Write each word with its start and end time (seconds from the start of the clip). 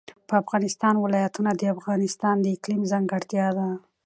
د 0.27 0.31
افغانستان 0.43 0.93
ولايتونه 0.99 1.51
د 1.55 1.61
افغانستان 1.75 2.35
د 2.41 2.45
اقلیم 2.55 2.83
ځانګړتیا 2.91 3.47
ده. 3.57 3.69